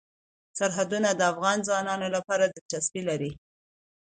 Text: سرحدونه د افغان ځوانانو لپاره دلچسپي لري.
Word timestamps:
سرحدونه 0.57 1.09
د 1.13 1.21
افغان 1.31 1.57
ځوانانو 1.67 2.07
لپاره 2.15 2.43
دلچسپي 2.55 3.01
لري. 3.09 3.31